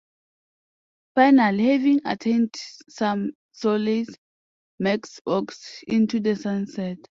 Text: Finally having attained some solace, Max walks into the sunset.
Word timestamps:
Finally 1.13 1.63
having 1.73 2.01
attained 2.05 2.55
some 2.89 3.33
solace, 3.51 4.09
Max 4.79 5.21
walks 5.27 5.83
into 5.87 6.19
the 6.19 6.35
sunset. 6.35 6.97